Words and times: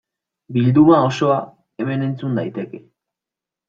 Bilduma 0.55 1.03
osoa 1.11 1.37
hemen 1.85 2.09
entzun 2.09 2.43
daiteke. 2.43 2.85